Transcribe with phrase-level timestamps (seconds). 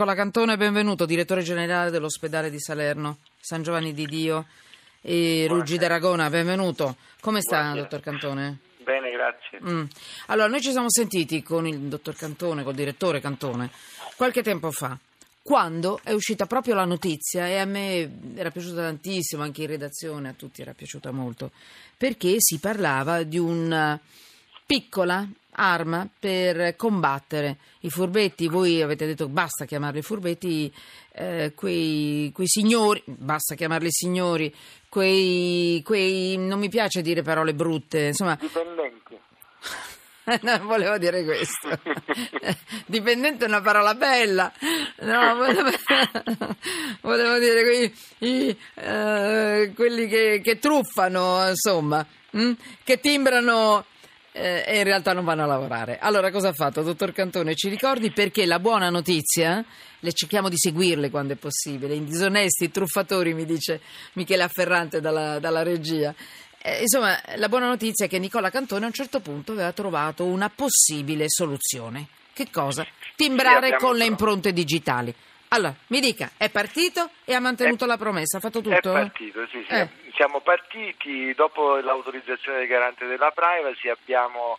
[0.00, 4.46] Nicola Cantone, benvenuto, direttore generale dell'ospedale di Salerno, San Giovanni di Dio
[5.02, 6.96] e Ruggi d'Aragona, benvenuto.
[7.20, 7.82] Come sta, Buonasera.
[7.82, 8.58] dottor Cantone?
[8.78, 9.60] Bene, grazie.
[9.62, 9.84] Mm.
[10.28, 13.70] Allora, noi ci siamo sentiti con il dottor Cantone, col direttore Cantone,
[14.16, 14.98] qualche tempo fa,
[15.42, 20.30] quando è uscita proprio la notizia e a me era piaciuta tantissimo, anche in redazione,
[20.30, 21.50] a tutti era piaciuta molto,
[21.98, 24.00] perché si parlava di una
[24.64, 28.48] piccola arma per combattere i furbetti.
[28.48, 30.72] Voi avete detto basta chiamarli furbetti,
[31.12, 34.54] eh, quei, quei signori, basta chiamarli signori,
[34.88, 39.18] quei, quei, non mi piace dire parole brutte, insomma, Dipendenti.
[40.42, 41.68] no, volevo dire questo.
[42.86, 44.52] Dipendente è una parola bella.
[45.00, 45.70] No, volevo,
[47.02, 52.04] volevo dire quei- i, eh, quelli che, che truffano, insomma,
[52.36, 52.52] mm?
[52.84, 53.84] che timbrano
[54.32, 55.98] eh, e in realtà non vanno a lavorare.
[55.98, 57.54] Allora, cosa ha fatto, dottor Cantone?
[57.54, 59.64] Ci ricordi perché la buona notizia,
[59.98, 63.80] le cerchiamo di seguirle quando è possibile, i disonesti, i truffatori, mi dice
[64.14, 66.14] Michele Afferrante dalla, dalla regia.
[66.62, 70.24] Eh, insomma, la buona notizia è che Nicola Cantone a un certo punto aveva trovato
[70.24, 72.08] una possibile soluzione.
[72.32, 72.86] Che cosa?
[73.16, 75.14] Timbrare abbiamo con le impronte digitali.
[75.52, 78.92] Allora, mi dica, è partito e ha mantenuto la promessa, ha fatto È tutto?
[78.92, 79.74] partito, sì, sì.
[79.74, 79.88] Eh.
[80.14, 84.58] Siamo partiti, dopo l'autorizzazione del garante della privacy abbiamo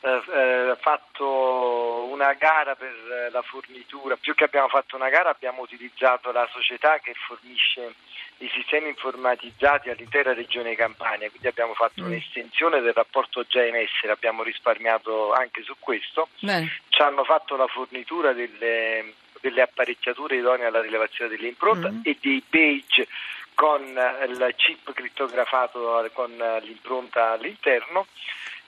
[0.00, 5.30] eh, eh, fatto una gara per eh, la fornitura, più che abbiamo fatto una gara
[5.30, 7.94] abbiamo utilizzato la società che fornisce
[8.38, 12.06] i sistemi informatizzati all'intera regione Campania, quindi abbiamo fatto Mm.
[12.06, 16.28] un'estensione del rapporto già in essere, abbiamo risparmiato anche su questo.
[16.40, 16.80] Bene.
[16.88, 22.00] ci hanno fatto la fornitura delle, delle apparecchiature idonee alla rilevazione dell'impronta Mhm.
[22.04, 23.06] e dei badge
[23.54, 28.06] con eh, il chip crittografato eh, con eh, l'impronta all'interno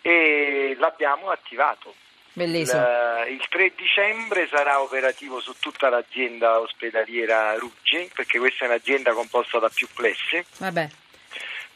[0.02, 1.94] e l'abbiamo attivato.
[2.32, 2.80] Bellissimo.
[3.26, 9.12] Il, il 3 dicembre sarà operativo su tutta l'azienda ospedaliera Ruggi, perché questa è un'azienda
[9.12, 10.88] composta da più plessi Vabbè.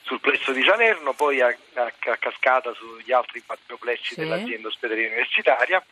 [0.03, 4.20] sul plesso di Salerno, poi a, a- a cascata sugli altri quattro plessi Sì.
[4.20, 5.85] dell'azienda ospedaliera universitaria.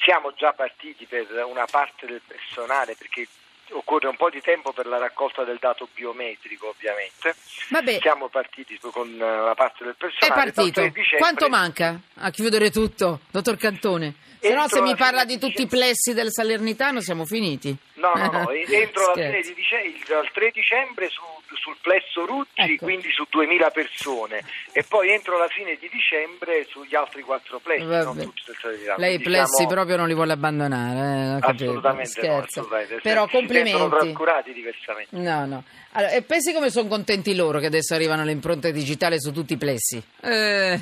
[0.00, 3.26] Siamo già partiti per una parte del personale perché
[3.70, 7.34] occorre un po' di tempo per la raccolta del dato biometrico ovviamente.
[7.70, 10.34] Vabbè, Siamo partiti con una parte del è personale.
[10.44, 10.80] Dal partito.
[10.80, 14.14] 3 dicembre- Quanto manca a chiudere tutto, dottor Cantone?
[14.40, 17.76] Se no, se mi la parla di tutti i plessi del Salernitano, siamo finiti.
[17.98, 21.20] No, no, no, entro la fine di dicembre, il- dal 3 dicembre su-
[21.56, 22.84] sul plesso Ruggi, Ecco.
[22.84, 24.42] quindi su 2000 persone,
[24.72, 27.84] e poi entro la fine di dicembre sugli altri quattro plessi.
[27.84, 31.50] Lei i Quindi plessi siamo- proprio non li vuole abbandonare, eh.
[31.50, 33.00] Assolutamente no, assolutamente.
[33.02, 33.88] Però Si complimenti.
[33.88, 35.16] trascurati diversamente.
[35.16, 35.64] No, no.
[35.92, 39.54] Allora, e pensi come sono contenti loro che adesso arrivano le impronte digitali su tutti
[39.54, 40.00] i plessi?
[40.20, 40.78] Eh,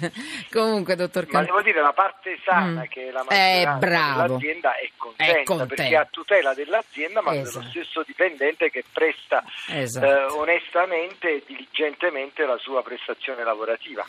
[0.50, 1.46] comunque, dottor Ma Cantone.
[1.46, 2.84] devo dire, la parte sana Mm.
[2.90, 3.24] che la Eh,
[3.64, 4.22] maggioranza bravo.
[4.26, 5.74] dell'azienda è contenta, È contenta.
[5.74, 7.58] perché a tutela dell'azienda, ma Esatto.
[7.58, 10.06] dello stesso dipendente che presta Esatto.
[10.06, 14.06] eh, onestamente e diligentemente la sua prestazione lavorativa.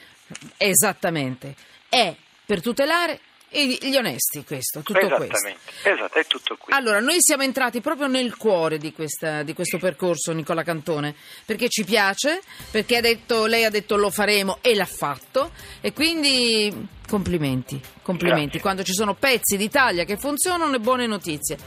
[0.58, 1.56] Esattamente.
[1.90, 2.14] È
[2.46, 3.20] per tutelare
[3.50, 5.24] gli onesti questo, tutto questo.
[5.24, 6.74] Esattamente, esatto, è tutto qui.
[6.74, 11.16] Allora, noi siamo entrati proprio nel cuore di, questa- di questo percorso, Nicola Cantone,
[11.46, 12.42] perché ci piace,
[12.72, 18.42] perché ha detto, lei ha detto lo faremo e l'ha fatto, e quindi complimenti, complimenti.
[18.44, 18.60] Grazie.
[18.62, 21.58] Quando ci sono pezzi d'Italia che funzionano e buone notizie.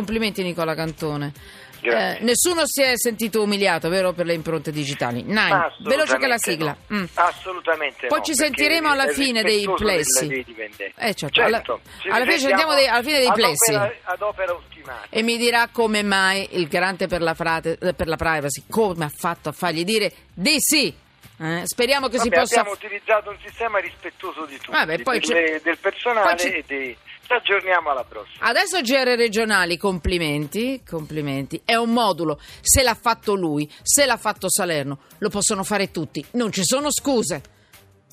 [0.00, 1.32] Complimenti Nicola Cantone.
[1.80, 5.22] Eh, nessuno si è sentito umiliato, vero, per le impronte digitali?
[5.22, 6.76] Nine, veloce che la sigla.
[6.88, 6.98] no.
[6.98, 7.04] Mm.
[7.14, 10.26] Assolutamente Poi no, ci sentiremo alla fine dei plessi.
[10.26, 10.44] del-
[10.76, 10.92] dei.
[10.96, 13.72] Eh, certo, alla- ci alla fine ci sentiamo dei- alla fine dei ad plessi.
[13.74, 15.06] opera- ad opera ultimata.
[15.08, 19.02] E mi dirà come mai il garante per la, frate- eh, per la privacy, come
[19.04, 20.92] ha fatto a fargli dire di sì.
[21.38, 22.60] Eh, speriamo che si Vabbè, possa...
[22.60, 26.64] abbiamo utilizzato un sistema rispettoso di tutti, Vabbè, poi c'è- del personale poi c'è- e
[26.66, 26.96] dei...
[27.26, 28.46] Ci aggiorniamo alla prossima.
[28.46, 31.60] Adesso GR regionali, complimenti, complimenti.
[31.64, 32.38] È un modulo.
[32.60, 36.24] Se l'ha fatto lui, se l'ha fatto Salerno, lo possono fare tutti.
[36.32, 37.42] Non ci sono scuse.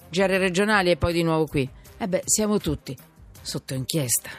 [0.09, 1.69] GR regionali e poi di nuovo qui.
[1.99, 2.97] E beh, siamo tutti
[3.39, 4.29] sotto inchiesta.